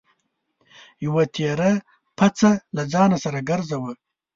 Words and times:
یوه 1.05 1.23
تېره 1.35 1.71
پڅه 2.17 2.51
له 2.75 2.83
ځان 2.93 3.11
سره 3.23 3.39
ګرځوه. 3.49 3.91